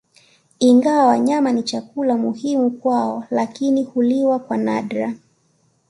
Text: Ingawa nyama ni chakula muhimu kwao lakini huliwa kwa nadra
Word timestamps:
Ingawa 0.59 1.19
nyama 1.19 1.51
ni 1.51 1.63
chakula 1.63 2.17
muhimu 2.17 2.71
kwao 2.71 3.23
lakini 3.31 3.83
huliwa 3.83 4.39
kwa 4.39 4.57
nadra 4.57 5.15